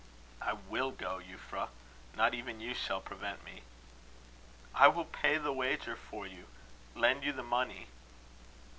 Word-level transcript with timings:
"I 0.41 0.53
will 0.53 0.89
go, 0.89 1.19
Euphra. 1.19 1.69
Not 2.15 2.33
even 2.33 2.59
you 2.59 2.73
shall 2.73 2.99
prevent 3.01 3.43
me." 3.43 3.61
"I 4.73 4.87
will 4.87 5.05
pay 5.05 5.37
the 5.37 5.53
wager 5.53 5.95
for 5.95 6.25
you 6.25 6.47
lend 6.95 7.23
you 7.23 7.31
the 7.33 7.43
money." 7.43 7.85